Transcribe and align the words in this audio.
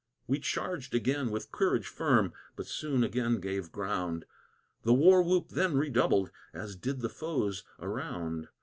We 0.25 0.39
charg'd 0.39 0.95
again 0.95 1.29
with 1.29 1.51
courage 1.51 1.85
firm, 1.85 2.33
but 2.55 2.65
soon 2.65 3.03
again 3.03 3.39
gave 3.39 3.71
ground; 3.71 4.25
The 4.81 4.95
war 4.95 5.21
whoop 5.21 5.49
then 5.49 5.75
redoubled, 5.77 6.31
as 6.55 6.75
did 6.75 7.01
the 7.01 7.07
foes 7.09 7.63
around. 7.77 8.47